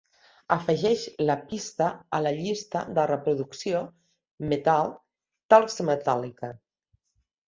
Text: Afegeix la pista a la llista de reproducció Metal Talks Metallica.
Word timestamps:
Afegeix 0.53 1.01
la 1.25 1.33
pista 1.49 1.89
a 2.19 2.21
la 2.27 2.31
llista 2.37 2.81
de 2.99 3.03
reproducció 3.11 3.81
Metal 4.55 4.89
Talks 5.55 5.77
Metallica. 5.91 6.51